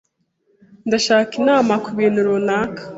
Ndashaka 0.87 1.31
inama 1.41 1.73
kubintu 1.85 2.19
runaka. 2.27 2.81